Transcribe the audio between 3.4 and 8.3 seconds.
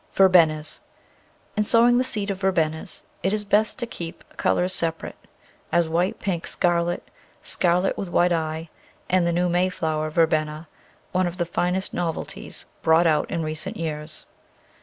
best to keep colours separate, as white, pink, scarlet, scarlet with